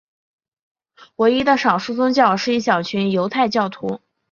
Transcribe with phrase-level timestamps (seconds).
[1.17, 4.01] 唯一的少数宗教是一小群犹太教徒。